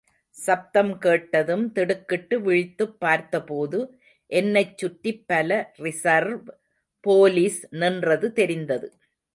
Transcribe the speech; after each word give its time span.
சப்தம் 0.37 0.97
கேட்டதும் 0.97 1.71
திடுக்கிட்டு 1.71 2.41
விழித்துப் 2.41 2.99
பார்த்தபோது 2.99 3.79
என்னைச் 4.31 4.77
சுற்றிப் 4.77 5.23
பல 5.27 5.51
ரிஸர்வ் 5.79 6.41
போலீஸ் 7.03 7.59
நின்றது 7.75 8.33
தெரிந்தது. 8.33 8.87